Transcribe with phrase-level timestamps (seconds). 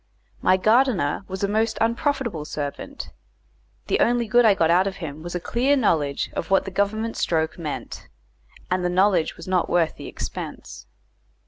[0.41, 3.11] My gardener was a most unprofitable servant;
[3.85, 6.71] the only good I got out of him was a clear knowledge of what the
[6.71, 8.07] Government stroke meant,
[8.71, 10.87] and the knowledge was not worth the expense.